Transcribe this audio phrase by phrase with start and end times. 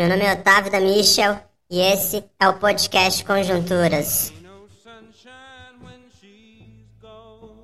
[0.00, 1.36] Meu nome é Otávio da Michel
[1.70, 4.32] e esse é o podcast Conjunturas.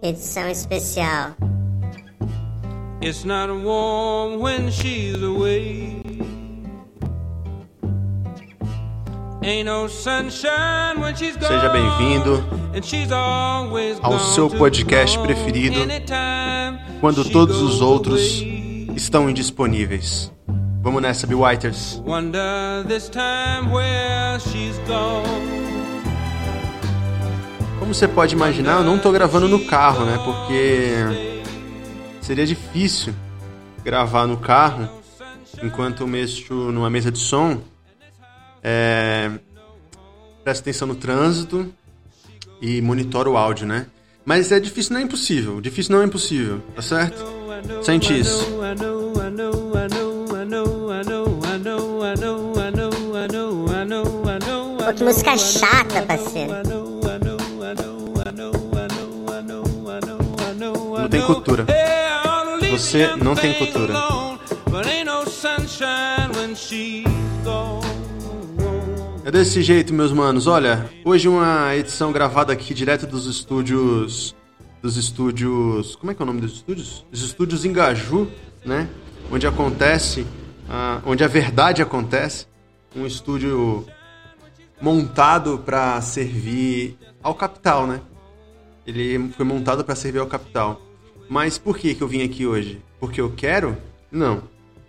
[0.02, 1.34] Edição especial.
[3.00, 6.02] It's not warm when she's away.
[9.42, 11.48] Ain't no sunshine when she's gone.
[11.48, 12.44] Seja bem-vindo
[14.03, 15.78] ao seu podcast preferido,
[17.00, 18.42] quando todos os outros
[18.95, 20.30] estão indisponíveis.
[20.87, 22.00] Vamos nessa, Bill Whiters.
[22.06, 25.27] Wonder this time where she's gone.
[27.80, 30.16] Como você pode imaginar, eu não tô gravando no carro, né?
[30.25, 31.42] Porque
[32.20, 33.12] seria difícil
[33.83, 34.88] gravar no carro
[35.61, 37.61] enquanto eu mexo numa mesa de som.
[38.62, 39.33] É...
[40.45, 41.75] Presta atenção no trânsito
[42.62, 43.87] e monitoro o áudio, né?
[44.25, 45.61] Mas é difícil, não é impossível.
[45.61, 47.25] Difícil não é impossível, tá certo?
[47.83, 48.47] Sente isso.
[54.96, 56.52] Que música chata, parceiro.
[60.98, 61.66] Não tem cultura.
[62.70, 63.94] Você não tem cultura.
[69.25, 70.47] É desse jeito, meus manos.
[70.47, 74.34] Olha, hoje uma edição gravada aqui direto dos estúdios.
[74.81, 75.97] Dos estúdios.
[75.97, 77.05] Como é que é o nome dos estúdios?
[77.12, 78.28] Os estúdios Engaju,
[78.64, 78.88] né?
[79.31, 80.27] Onde acontece.
[80.69, 82.47] ah, onde a verdade acontece.
[82.94, 83.84] Um estúdio
[84.80, 88.00] montado para servir ao capital, né?
[88.86, 90.80] Ele foi montado para servir ao capital.
[91.28, 92.80] Mas por que, que eu vim aqui hoje?
[93.00, 93.77] Porque eu quero?
[94.10, 94.42] Não.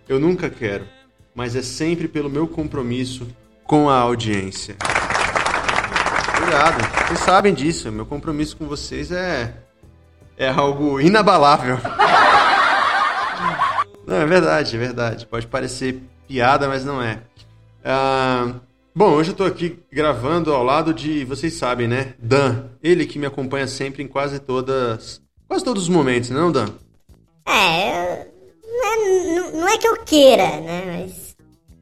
[0.08, 0.86] Eu nunca quero.
[1.34, 3.26] Mas é sempre pelo meu compromisso
[3.64, 4.76] com a audiência.
[6.36, 7.08] Obrigado.
[7.08, 7.90] Vocês sabem disso.
[7.90, 9.54] Meu compromisso com vocês é.
[10.36, 11.78] É algo inabalável.
[14.06, 15.26] Não, é verdade, é verdade.
[15.26, 17.20] Pode parecer piada, mas não é.
[17.84, 18.54] Ah,
[18.94, 22.14] bom, hoje eu tô aqui gravando ao lado de, vocês sabem, né?
[22.18, 22.66] Dan.
[22.82, 25.20] Ele que me acompanha sempre em quase todas.
[25.46, 26.68] Quase todos os momentos, não, Dan?
[27.46, 28.26] É, eu-
[28.70, 30.82] não é, não- é que eu queira, né?
[31.06, 31.36] Mas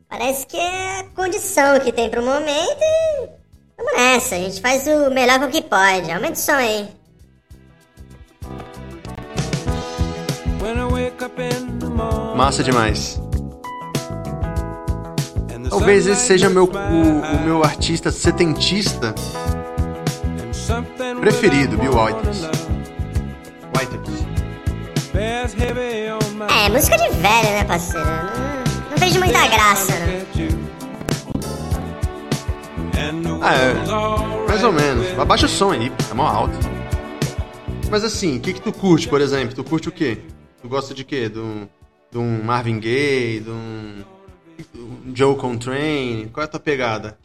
[0.09, 3.29] parece que é a condição que tem pro momento e
[3.77, 4.37] vamos nessa.
[4.37, 6.11] A gente faz o melhor com o que pode.
[6.11, 6.89] Aumenta o som aí.
[12.37, 13.19] Massa demais.
[15.69, 19.15] Talvez esse seja meu, o, o meu artista setentista
[21.21, 22.43] preferido, Bill Whiters.
[23.77, 24.27] Whiters.
[26.49, 28.07] É, música de velho, né, parceiro?
[28.07, 30.27] Não, não vejo muita graça, né?
[33.43, 33.75] Ah, é.
[34.49, 35.19] Mais ou menos.
[35.19, 36.59] Abaixa o som aí, tá mó alto.
[37.91, 39.55] Mas assim, o que, que tu curte, por exemplo?
[39.55, 40.19] Tu curte o quê?
[40.61, 41.29] Tu gosta de quê?
[41.29, 41.69] Do,
[42.11, 43.55] do um Marvin Gaye, do um,
[44.01, 44.16] um
[45.15, 46.29] Joe Contrain?
[46.33, 47.19] Qual é a tua pegada?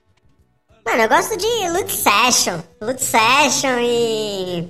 [0.85, 2.59] Mano, eu gosto de Loot Session.
[2.81, 4.67] Loot Session e.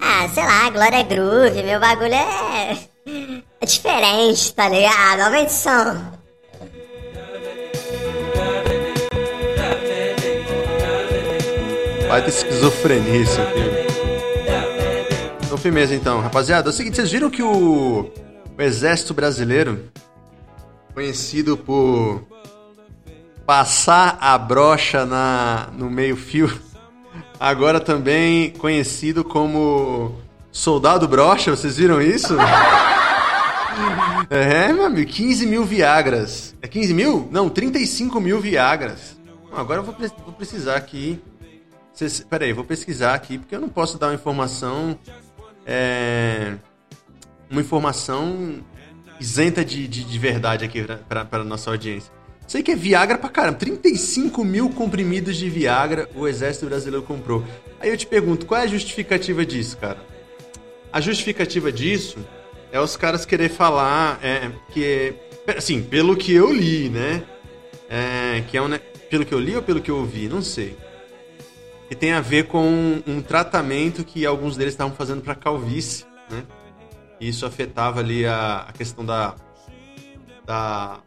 [0.00, 1.62] Ah, sei lá, Glória Groove.
[1.62, 2.78] Meu bagulho é.
[3.60, 5.20] É diferente, tá ligado?
[5.20, 6.20] Aumenta o som.
[12.08, 13.60] Vai ter esquizofrenia isso aqui.
[15.44, 16.20] Então, firmeza então.
[16.20, 18.10] Rapaziada, é o seguinte, vocês viram que o,
[18.56, 19.90] o Exército Brasileiro,
[20.94, 22.22] conhecido por
[23.46, 26.50] passar a brocha na, no meio fio,
[27.38, 30.16] agora também conhecido como
[30.52, 32.36] Soldado Brocha, vocês viram isso?
[34.28, 36.54] É, meu amigo, 15 mil Viagras.
[36.60, 37.28] É 15 mil?
[37.32, 39.16] Não, 35 mil Viagras.
[39.52, 41.20] Agora eu vou, vou precisar aqui.
[41.92, 44.98] Cês, peraí, vou pesquisar aqui, porque eu não posso dar uma informação.
[45.66, 46.54] É,
[47.50, 48.60] uma informação
[49.20, 52.10] isenta de, de, de verdade aqui para nossa audiência.
[52.50, 53.58] Sei que é Viagra pra caramba.
[53.58, 57.44] 35 mil comprimidos de Viagra o Exército Brasileiro comprou.
[57.78, 59.98] Aí eu te pergunto, qual é a justificativa disso, cara?
[60.92, 62.18] A justificativa disso
[62.72, 65.14] é os caras querer falar é, que.
[65.56, 67.22] Assim, pelo que eu li, né?
[67.88, 68.68] É, que é um,
[69.08, 70.28] pelo que eu li ou pelo que eu ouvi?
[70.28, 70.76] Não sei.
[71.88, 76.42] Que tem a ver com um tratamento que alguns deles estavam fazendo para calvície, né?
[77.20, 79.34] E isso afetava ali a, a questão da,
[80.44, 81.00] da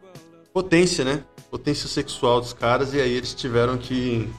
[0.52, 1.24] potência, né?
[1.50, 4.32] Potência sexual dos caras, e aí eles tiveram que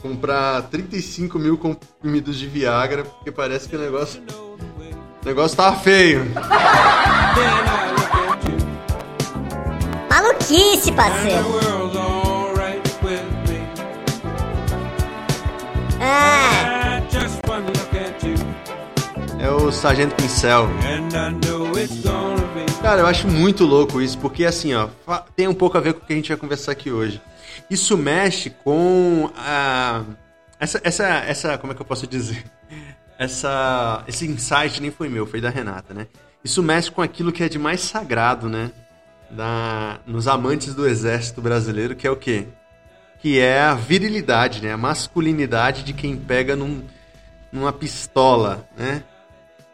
[0.00, 4.22] comprar 35 mil comprimidos de Viagra, porque parece que o negócio.
[5.22, 6.24] O negócio tava feio.
[10.08, 12.17] Maluquice, parceiro.
[19.48, 20.68] É o Sargento Pincel.
[22.82, 24.90] Cara, eu acho muito louco isso, porque assim, ó,
[25.34, 27.18] tem um pouco a ver com o que a gente vai conversar aqui hoje.
[27.70, 30.04] Isso mexe com a.
[30.60, 32.44] Essa, essa, essa, como é que eu posso dizer?
[33.18, 36.08] Essa, esse insight nem foi meu, foi da Renata, né?
[36.44, 38.70] Isso mexe com aquilo que é de mais sagrado, né?
[39.30, 42.48] Da, nos amantes do exército brasileiro, que é o quê?
[43.18, 44.74] Que é a virilidade, né?
[44.74, 46.82] A masculinidade de quem pega num,
[47.50, 49.02] numa pistola, né?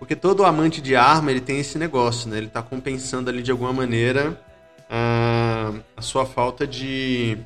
[0.05, 2.37] Porque todo amante de arma, ele tem esse negócio, né?
[2.37, 4.39] Ele tá compensando ali de alguma maneira
[4.91, 7.39] a, a sua falta de...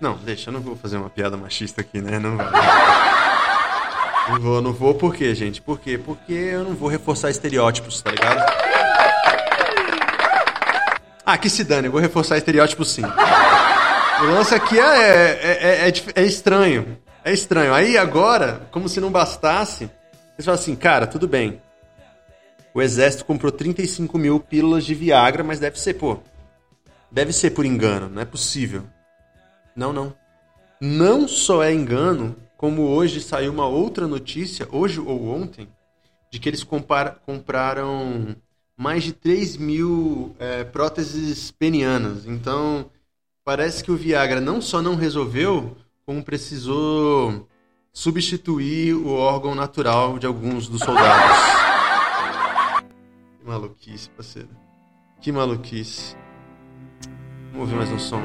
[0.00, 2.20] Não, deixa, eu não vou fazer uma piada machista aqui, né?
[2.20, 2.52] Não vai.
[4.28, 5.60] Não vou, não vou, por quê, gente?
[5.60, 5.98] Por quê?
[5.98, 8.40] Porque eu não vou reforçar estereótipos, tá ligado?
[11.26, 13.02] Ah, que se dane, eu vou reforçar estereótipos sim.
[13.02, 16.96] O lance aqui é, é, é, é é estranho.
[17.24, 17.74] É estranho.
[17.74, 19.90] Aí agora, como se não bastasse,
[20.36, 21.60] eles falam assim, cara, tudo bem.
[22.74, 26.18] O exército comprou 35 mil pílulas de Viagra, mas deve ser, pô.
[27.08, 28.82] Deve ser por engano, não é possível.
[29.76, 30.12] Não, não.
[30.80, 35.68] Não só é engano, como hoje saiu uma outra notícia, hoje ou ontem,
[36.32, 38.34] de que eles compraram
[38.76, 42.26] mais de 3 mil é, próteses penianas.
[42.26, 42.90] Então,
[43.44, 47.48] parece que o Viagra não só não resolveu, como precisou
[47.92, 51.63] substituir o órgão natural de alguns dos soldados.
[53.44, 54.48] Que maluquice, parceiro.
[55.20, 56.16] Que maluquice.
[57.52, 58.22] Vamos ouvir mais um som.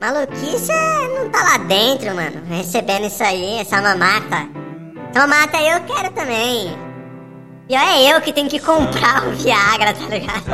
[0.00, 2.44] Maluquice é não tá lá dentro, mano.
[2.44, 4.48] Recebendo isso aí, essa mamata.
[5.14, 6.76] Mamata eu quero também.
[7.68, 10.50] Pior é eu que tenho que comprar o Viagra, tá ligado?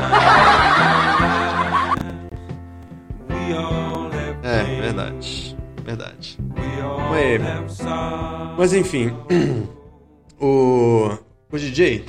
[4.43, 5.57] É, verdade.
[5.83, 6.39] Verdade.
[7.11, 7.79] Mas,
[8.59, 9.17] mas enfim.
[10.45, 11.32] O.
[11.53, 12.07] O DJ.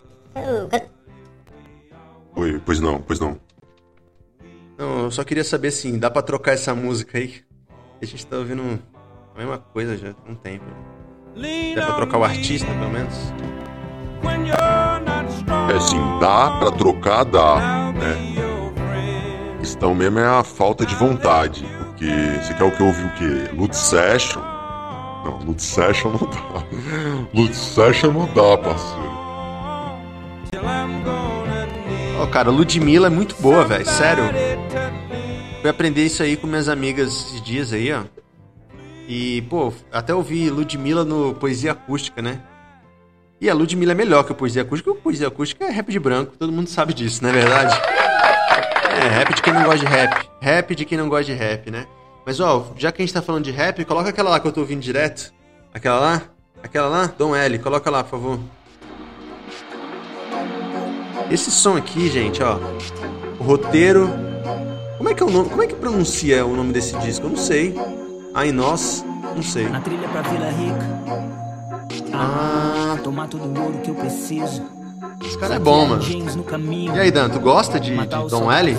[2.35, 3.37] Oi, pois não, pois não.
[4.77, 7.41] Não, eu só queria saber assim, dá pra trocar essa música aí?
[8.01, 8.79] A gente tá ouvindo
[9.35, 10.63] a mesma coisa já há um tempo.
[11.75, 13.13] Dá pra trocar o artista, pelo menos?
[15.69, 18.33] É assim, dá pra trocar, dá, né?
[19.59, 21.65] questão mesmo é a falta de vontade.
[21.79, 22.05] Porque
[22.41, 23.55] você quer o que ouvir o quê?
[23.55, 24.41] Loot Session?
[25.25, 26.65] Não, Loot Session não dá.
[27.33, 29.12] Loot Session não dá, parceiro.
[32.19, 33.85] Ó, cara, Ludmilla é muito boa, velho.
[33.85, 34.23] Sério.
[35.61, 38.03] Fui aprender isso aí com minhas amigas esses dias aí, ó.
[39.07, 42.39] E, pô, até ouvi Ludmilla no Poesia Acústica, né?
[43.39, 45.99] E a Ludmilla é melhor que o Poesia Acústica, porque Poesia Acústica é rap de
[45.99, 47.77] branco, todo mundo sabe disso, não é verdade?
[49.03, 50.29] É, rap de quem não gosta de rap.
[50.39, 51.85] Rap de quem não gosta de rap, né?
[52.25, 54.51] Mas, ó, já que a gente tá falando de rap, coloca aquela lá que eu
[54.53, 55.33] tô ouvindo direto.
[55.73, 56.21] Aquela lá?
[56.61, 57.13] Aquela lá?
[57.17, 58.39] Dom L, coloca lá, por favor.
[61.31, 62.57] Esse som aqui, gente, ó.
[63.39, 64.09] O roteiro.
[64.97, 65.49] Como é que é o nome?
[65.49, 67.25] Como é que pronuncia o nome desse disco?
[67.25, 67.75] Eu não sei.
[68.33, 69.03] Ai, nós,
[69.35, 69.67] não sei.
[69.67, 71.03] Na trilha pra Vila Rica.
[72.13, 74.61] Ah, Tomar todo o ouro que eu preciso.
[75.25, 76.01] esse cara é bom, mano.
[76.01, 76.95] Jeans no caminho.
[76.95, 78.77] E aí, Dan, tu gosta de, de soldados L?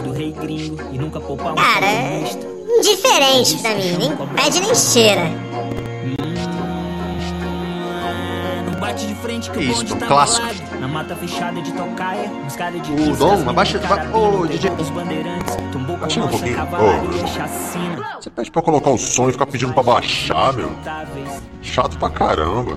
[1.57, 2.21] Cara, é
[2.79, 3.99] indiferente pra mim.
[3.99, 5.23] Nem pede nem cheira.
[9.53, 10.47] Que o isso, um tá clássico.
[10.85, 13.81] Na mata fechada de tocaia, uns caras de O Dom, abaixa-
[14.13, 14.69] ô, DJ.
[14.73, 16.59] dos bandeirantes, tumbou com Ativa um pouquinho.
[16.63, 18.21] Ô.
[18.21, 20.71] Você pede pra colocar o som e ficar pedindo pra baixar, meu.
[21.63, 22.77] Chato pra caramba.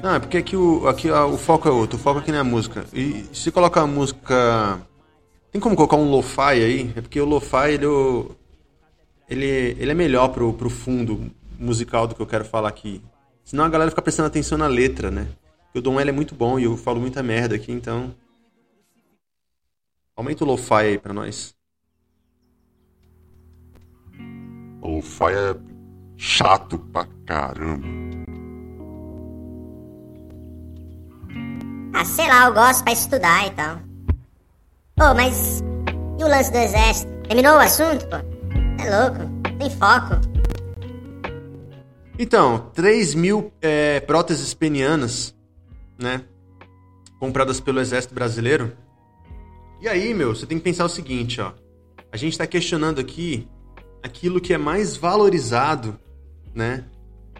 [0.00, 1.98] Não, é porque aqui, o, aqui ó, o foco é outro.
[1.98, 2.84] O foco aqui não é a música.
[2.94, 4.78] E se colocar a música.
[5.50, 6.92] Tem como colocar um lo-fi aí?
[6.94, 8.24] É porque o lo-fi ele, é
[9.28, 13.02] ele, ele é melhor pro, pro fundo musical do que eu quero falar aqui.
[13.42, 15.26] Senão a galera fica prestando atenção na letra, né?
[15.76, 18.14] O Dom L é muito bom e eu falo muita merda aqui, então.
[20.16, 21.54] Aumenta o lo-fi aí pra nós.
[24.80, 25.54] O Fai é
[26.16, 27.86] chato pra caramba.
[31.92, 33.76] Ah, sei lá, eu gosto pra estudar e tal.
[34.96, 35.60] Pô, mas.
[36.18, 37.12] E o lance do exército?
[37.28, 38.16] Terminou o assunto, pô?
[38.82, 39.58] É louco.
[39.58, 40.14] Tem foco.
[42.18, 45.35] Então, 3 mil é, próteses penianas,
[45.98, 46.24] né?
[47.18, 48.76] Compradas pelo Exército Brasileiro.
[49.80, 51.52] E aí, meu, você tem que pensar o seguinte, ó.
[52.10, 53.48] A gente tá questionando aqui
[54.02, 55.98] aquilo que é mais valorizado,
[56.54, 56.84] né?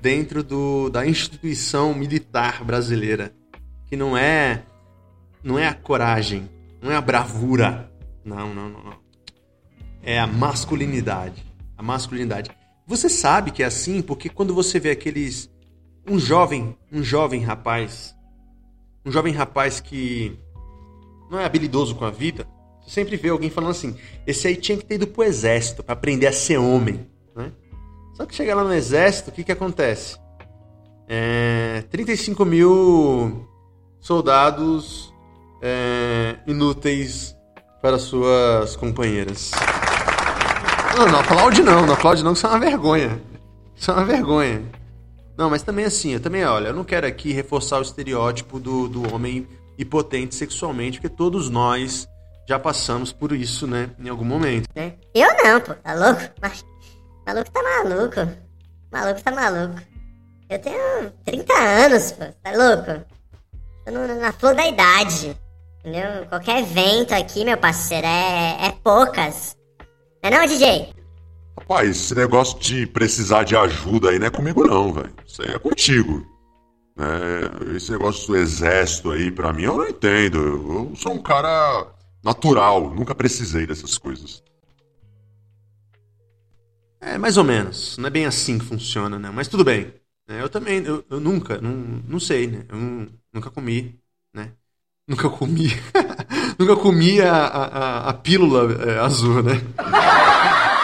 [0.01, 3.35] Dentro do, da instituição militar brasileira.
[3.87, 4.63] Que não é.
[5.43, 6.51] Não é a coragem,
[6.83, 7.91] não é a bravura.
[8.25, 8.99] Não, não, não, não.
[10.03, 11.45] É a masculinidade.
[11.77, 12.51] A masculinidade.
[12.87, 15.51] Você sabe que é assim porque quando você vê aqueles.
[16.09, 18.15] Um jovem, um jovem rapaz.
[19.07, 20.37] Um jovem rapaz que
[21.31, 22.45] não é habilidoso com a vida,
[22.83, 23.97] você sempre vê alguém falando assim:
[24.27, 27.09] esse aí tinha que ter ido pro exército pra aprender a ser homem.
[27.35, 27.53] Né?
[28.15, 30.19] Só que chega lá no exército, o que, que acontece?
[31.09, 33.49] É, 35 mil
[34.01, 35.15] soldados
[35.63, 37.37] é, inúteis
[37.81, 39.53] para suas companheiras.
[40.97, 43.23] Não, não aplaude não, não aplaude não, que isso é uma vergonha.
[43.77, 44.63] Isso é uma vergonha.
[45.37, 48.89] Não, mas também assim, eu também, olha, eu não quero aqui reforçar o estereótipo do,
[48.89, 49.47] do homem
[49.79, 52.09] impotente sexualmente, porque todos nós
[52.49, 54.69] já passamos por isso, né, em algum momento.
[54.75, 54.95] né?
[55.15, 56.21] Eu não, pô, tá louco?
[56.41, 56.65] Mas,
[57.27, 58.33] maluco tá maluco.
[58.91, 59.81] Maluco tá maluco.
[60.49, 63.05] Eu tenho 30 anos, pô, tá louco?
[63.85, 65.37] Tô no- na flor da idade.
[65.81, 66.27] Entendeu?
[66.29, 69.57] Qualquer evento aqui, meu parceiro, é, é poucas.
[70.23, 70.95] Não é não, DJ?
[71.59, 75.13] Rapaz, esse negócio de precisar de ajuda aí não é comigo não, velho.
[75.27, 76.25] Isso aí é contigo.
[76.99, 80.39] É, esse negócio do exército aí, pra mim, eu não entendo.
[80.39, 81.87] Eu sou um cara
[82.25, 84.43] natural, nunca precisei dessas coisas.
[87.01, 87.97] É, mais ou menos.
[87.99, 89.31] Não é bem assim que funciona, né?
[89.31, 89.93] Mas tudo bem.
[90.29, 91.71] É, eu também, eu, eu nunca, não,
[92.07, 92.65] não sei, né?
[92.69, 93.99] Eu nu- nunca comi,
[94.35, 94.53] né?
[95.09, 95.69] Nunca comi.
[96.59, 97.65] nunca comi a, a,
[98.07, 99.53] a- a pílula é, azul, né?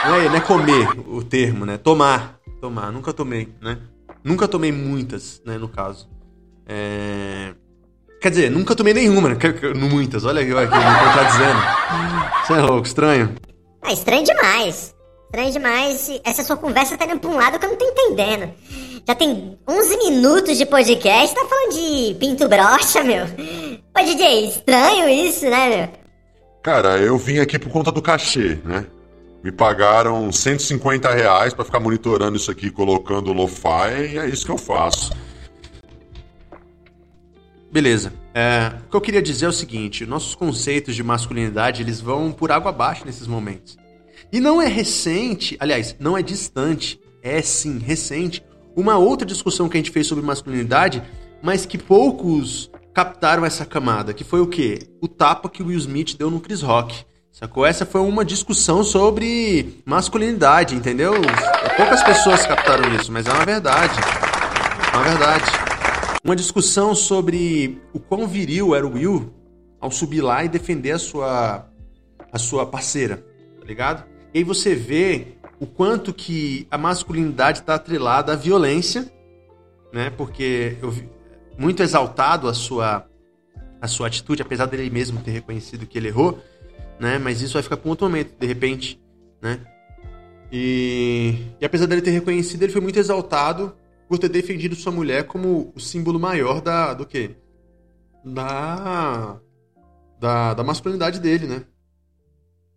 [0.05, 1.79] Não é, não é comer o termo, né?
[1.79, 2.39] Tomar.
[2.61, 2.91] Tomar.
[2.91, 3.79] Nunca tomei, né?
[4.25, 5.59] Nunca tomei muitas, né?
[5.59, 6.09] No caso.
[6.67, 7.55] É...
[8.21, 9.37] Quer dizer, nunca tomei nenhuma, né?
[9.75, 10.25] Muitas.
[10.25, 11.61] Olha aqui, olha aqui, me contradizendo.
[12.47, 13.35] Você é louco, estranho.
[13.83, 14.95] Ah, estranho demais.
[15.27, 16.21] Estranho demais.
[16.25, 18.53] Essa sua conversa tá indo pra um lado que eu não tô entendendo.
[19.07, 23.25] Já tem 11 minutos de podcast, tá falando de pinto brocha, meu.
[23.25, 25.89] Ô, DJ, estranho isso, né, meu?
[26.63, 28.87] Cara, eu vim aqui por conta do cachê, né?
[29.43, 34.53] Me pagaram 150 reais pra ficar monitorando isso aqui, colocando lo-fi, e é isso que
[34.53, 35.13] eu faço.
[37.73, 38.13] Beleza.
[38.35, 42.31] É, o que eu queria dizer é o seguinte: nossos conceitos de masculinidade eles vão
[42.31, 43.77] por água abaixo nesses momentos.
[44.33, 48.45] E não é recente, aliás, não é distante, é sim recente,
[48.77, 51.03] uma outra discussão que a gente fez sobre masculinidade,
[51.43, 54.89] mas que poucos captaram essa camada, que foi o quê?
[55.01, 57.05] O tapa que o Will Smith deu no Chris Rock.
[57.33, 57.67] Sacou?
[57.67, 61.15] Essa foi uma discussão sobre masculinidade, entendeu?
[61.77, 63.99] Poucas pessoas captaram isso, mas é uma verdade.
[64.93, 65.73] É uma verdade
[66.25, 69.35] uma discussão sobre o quão viril era o Will
[69.81, 71.69] ao subir lá e defender a sua
[72.31, 73.19] a sua parceira,
[73.59, 74.05] tá ligado?
[74.33, 79.13] E aí você vê o quanto que a masculinidade está atrelada à violência,
[79.93, 80.09] né?
[80.11, 81.09] Porque eu vi
[81.59, 83.07] muito exaltado a sua
[83.81, 86.39] a sua atitude, apesar dele mesmo ter reconhecido que ele errou,
[87.03, 87.19] né?
[87.19, 89.03] Mas isso vai ficar para um outro momento, de repente,
[89.43, 89.59] né?
[90.53, 93.75] E, e apesar dele ter reconhecido, ele foi muito exaltado
[94.09, 97.35] por ter defendido sua mulher como o símbolo maior da do quê?
[98.25, 99.41] Da
[100.21, 101.65] da, da masculinidade dele, né?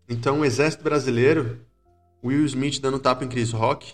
[0.10, 1.64] Então, o exército brasileiro,
[2.24, 3.94] Will Smith dando tapa em Chris Rock,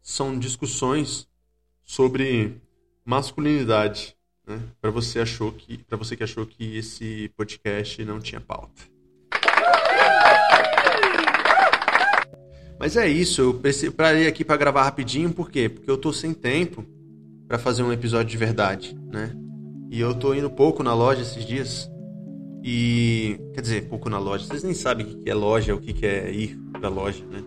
[0.00, 1.26] são discussões
[1.82, 2.62] sobre
[3.04, 4.16] masculinidade,
[4.46, 4.62] né?
[4.80, 8.93] Para você achou que, para você que achou que esse podcast não tinha pauta.
[12.78, 15.68] Mas é isso, eu parei aqui pra gravar rapidinho, por quê?
[15.68, 16.84] Porque eu tô sem tempo
[17.46, 19.34] pra fazer um episódio de verdade, né?
[19.90, 21.90] E eu tô indo pouco na loja esses dias.
[22.62, 23.38] E.
[23.54, 24.46] Quer dizer, pouco na loja.
[24.46, 27.42] Vocês nem sabem o que é loja, o que é ir pra loja, né?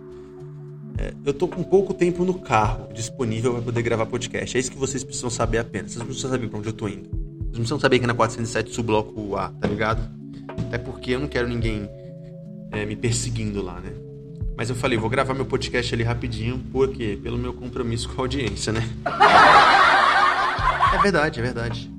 [1.00, 4.56] É, eu tô com pouco tempo no carro disponível pra poder gravar podcast.
[4.56, 5.92] É isso que vocês precisam saber apenas.
[5.92, 7.10] Vocês não precisam saber pra onde eu tô indo.
[7.10, 10.10] Vocês não precisam saber que é na 407 subbloco A, tá ligado?
[10.68, 11.90] Até porque eu não quero ninguém
[12.72, 13.92] é, me perseguindo lá, né?
[14.58, 17.18] Mas eu falei, vou gravar meu podcast ali rapidinho, por quê?
[17.22, 18.82] Pelo meu compromisso com a audiência, né?
[20.94, 21.92] É verdade, é verdade.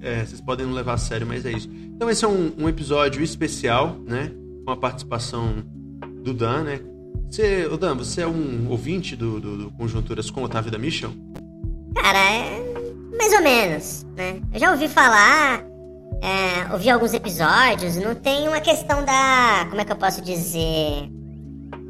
[0.00, 1.68] É, vocês podem não levar a sério, mas é isso.
[1.68, 4.30] Então esse é um, um episódio especial, né?
[4.64, 5.64] Com a participação
[6.22, 6.80] do Dan, né?
[7.28, 11.10] Você, Dan, você é um ouvinte do, do, do Conjunturas com Otávio da Mission?
[11.96, 12.64] Cara, é
[13.18, 14.40] mais ou menos, né?
[14.54, 15.64] Eu já ouvi falar,
[16.22, 19.66] é, ouvi alguns episódios, não tem uma questão da.
[19.68, 21.10] Como é que eu posso dizer?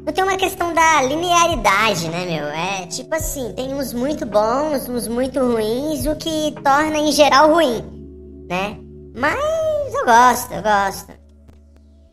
[0.07, 2.47] Não tem uma questão da linearidade, né, meu?
[2.47, 7.53] É tipo assim, tem uns muito bons, uns muito ruins, o que torna em geral
[7.53, 7.83] ruim,
[8.49, 8.77] né?
[9.13, 11.11] Mas eu gosto, eu gosto.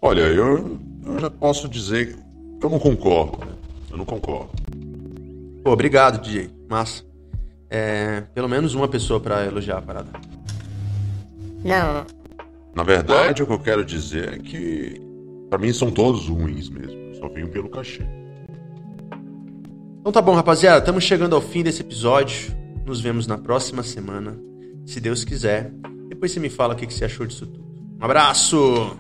[0.03, 2.17] Olha, eu, eu já posso dizer
[2.59, 3.39] que eu não concordo.
[3.47, 3.53] né?
[3.93, 4.51] Eu não concordo.
[5.63, 6.51] Pô, obrigado, DJ.
[6.69, 7.05] Massa.
[7.71, 10.11] É, pelo menos uma pessoa pra elogiar a parada.
[11.63, 12.05] Não,
[12.75, 15.01] Na verdade, o que eu quero dizer é que,
[15.49, 18.03] pra mim, são todos ruins mesmo só venho pelo cachê.
[20.01, 22.55] Então tá bom, rapaziada, estamos chegando ao fim desse episódio.
[22.85, 24.39] Nos vemos na próxima semana,
[24.85, 25.73] se Deus quiser.
[26.09, 27.65] Depois você me fala o que você achou disso tudo.
[27.99, 28.99] Um abraço!